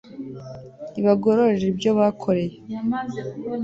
[0.99, 2.57] ibagororere ibyo bakoreye